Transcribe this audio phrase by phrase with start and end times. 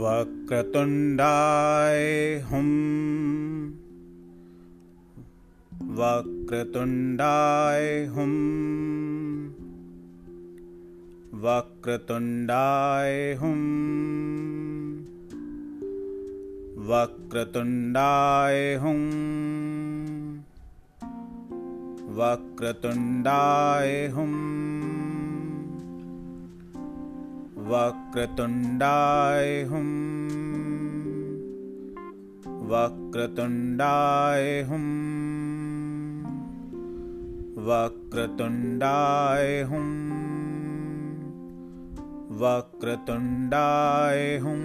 [0.00, 3.70] वक्रतुण्डाय हुं।
[5.94, 8.60] वक्रतुण्डाय हुं।
[11.40, 15.00] वक्रतुण्डाय हुं।
[16.86, 19.30] वक्रतुण्डाय हुं।
[22.16, 24.99] वक्रतुण्डाय हुं
[27.70, 29.88] वक्रतुण्डाय हुं
[32.70, 34.86] वक्रतुण्डाय हुं
[37.68, 39.86] वक्रतुण्डाय हुं
[42.40, 44.58] वक्रतुण्डाय हुं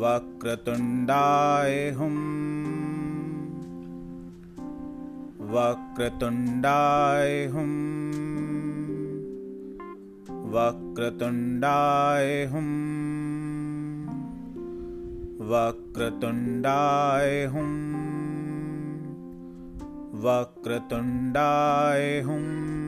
[0.00, 2.28] वक्रतुण्डाय हुं।
[5.58, 8.27] वक्रतुण्डाय हुं
[10.52, 12.68] वक्रतुण्डाय हुं
[20.24, 22.87] वक्रतुण्डाय हुं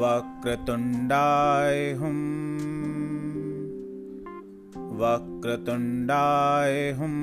[0.00, 2.18] वक्रतुण्डाय हुं
[4.98, 7.16] वक्रतुण्डाय हुं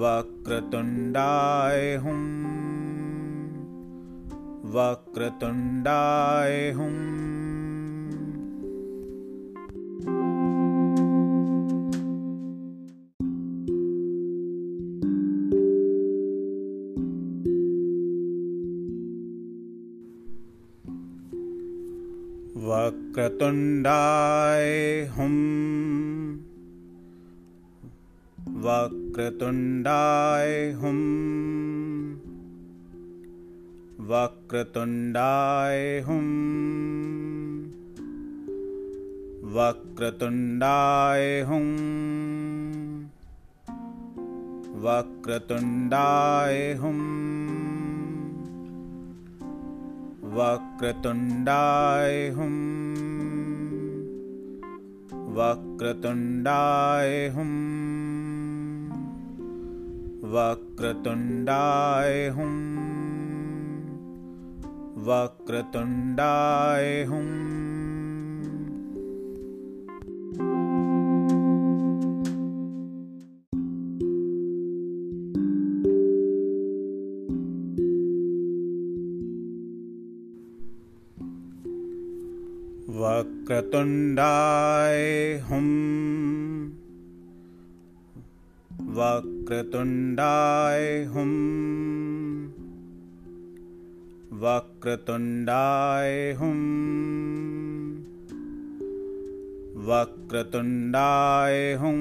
[0.00, 2.20] वक्रतुण्डाय हुं
[4.74, 6.92] वक्रतुण्डाय हुं
[22.64, 23.90] वक्रतुण्डाय
[25.16, 25.34] हुं
[28.62, 31.00] वक्रतुण्डाय हुं
[34.08, 36.24] वक्रतुण्डाय हुं
[39.56, 41.66] वक्रतुण्डाय हुं
[44.86, 46.96] वक्रतुण्डाय हुं
[50.36, 52.54] वक्रतुण्डाय हुं
[55.36, 57.52] वक्रतुण्डाय हुं
[60.34, 62.52] वक्रतुण्डाय हुं
[65.06, 67.26] वक्रतुण्डाय हुं
[83.46, 85.02] वक्रतुण्डाय
[85.48, 85.66] हुं
[88.96, 91.28] वक्रतुण्डाय हुं
[94.44, 96.58] वक्रतुण्डाय हुं
[99.86, 102.00] वक्रतुण्डाय हुं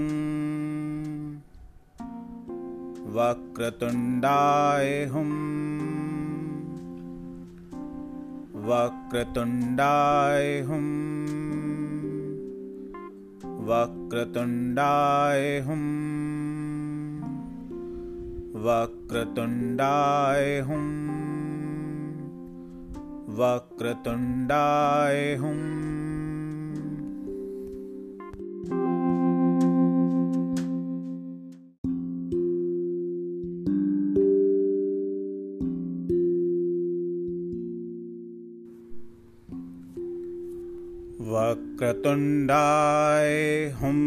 [3.17, 5.29] वक्रतुण्डाय हुं
[8.67, 10.85] वक्रतुण्डाय हुं
[13.67, 15.83] वक्रतुण्डाय हुं
[18.65, 20.85] वक्रतुण्डाय हुं
[23.37, 25.94] वक्रतुण्डाय हुं
[41.45, 43.33] वक्रतुण्डाय
[43.79, 43.97] हुं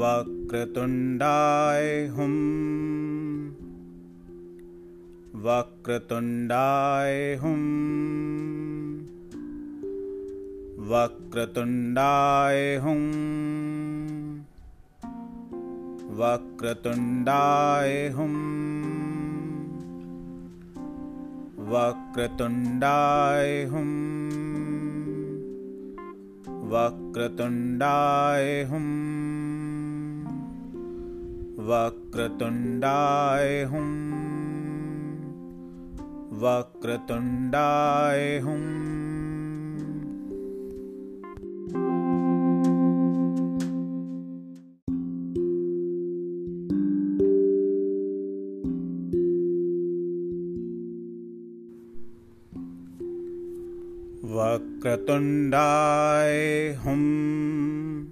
[0.00, 2.34] वक्रतुण्डाय हुं
[5.46, 7.60] वक्रतुण्डाय हुं
[10.90, 13.02] वक्रतुण्डाय हुं
[16.20, 18.85] वक्रतुण्डाय हुं
[21.70, 23.88] वक्रतुण्डाय हुं
[26.72, 28.84] वक्रतुण्डाय हुं
[31.66, 33.88] वक्रतुण्डाय हुं
[36.42, 38.62] वक्रतुण्डाय हुं
[54.24, 58.04] वक्रतुण्डाय हुं।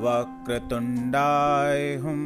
[0.05, 2.19] वक्रतुण्डाय हुं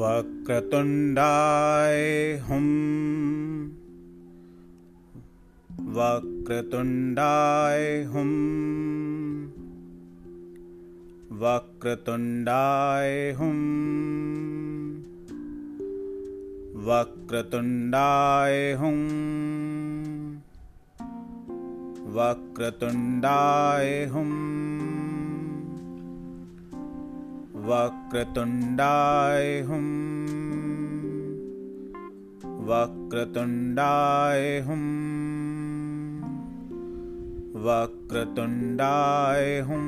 [0.05, 2.01] वक्रतुण्डाय
[2.47, 2.65] हुं
[5.95, 8.33] वक्रतुण्डाय हुं
[11.43, 13.57] वक्रतुण्डाय हुं
[16.89, 18.99] वक्रतुण्डाय हुं
[22.17, 24.29] वक्रतुण्डाय हुं
[28.05, 29.85] वक्रतुण्डाय हुं
[32.67, 34.83] वक्रतुण्डाय हुं
[37.63, 39.87] वक्रतुण्डाय हुं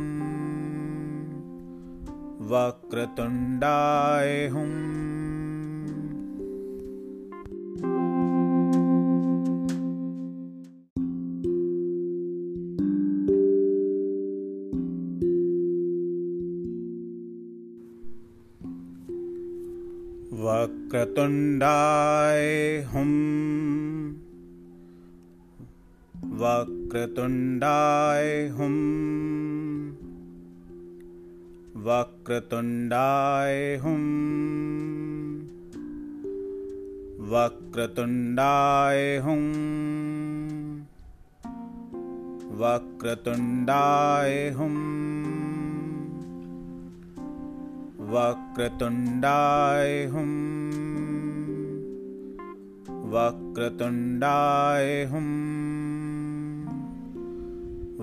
[2.49, 4.67] वक्रतुण्डाय हुं
[20.33, 24.13] वक्रतुण्डाय हुम्।
[26.39, 29.91] वक्रतुण्डाय हुम्।
[31.83, 35.41] वक्रतुण्डाय हुम्।
[37.29, 40.81] वक्रतुण्डाय हुम्।
[42.59, 45.36] वक्रतुण्डाय हुम्
[48.17, 50.37] वक्रतुण्डाय हुम्
[53.13, 55.33] वक्रतुण्डाय हुम्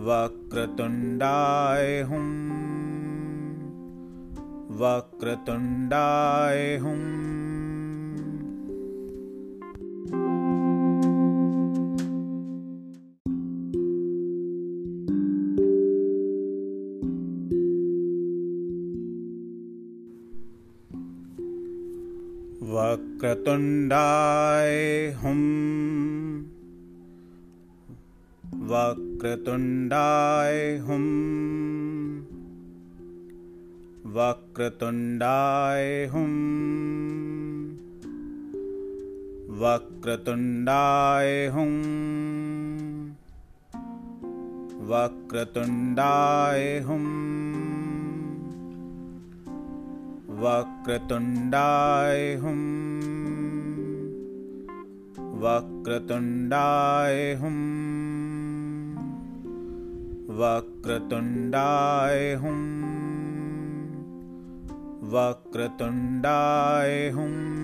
[0.08, 2.32] वक्रतुण्डाय हुम्
[4.82, 7.73] वक्रतुण्डाय हुम्
[23.24, 24.72] वक्रतुण्डाय
[25.20, 25.44] हुम्
[28.70, 31.06] वक्रतुण्डाय हुम्
[34.16, 36.36] वक्रतुण्डाय हुम्
[39.62, 41.80] वक्रतुण्डाय हुम्
[44.92, 47.53] वक्रतुण्डाय हुम्
[50.42, 52.62] वक्रतुण्डाय हुम्
[55.42, 57.60] वक्रतुण्डाय हुम्
[60.40, 62.64] वक्रतुण्डाय हुम्
[65.14, 67.63] वक्रतुण्डाय हुम्